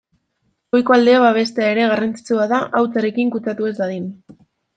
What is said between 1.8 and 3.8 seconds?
garrantzitsua da hautsarekin kutsatu ez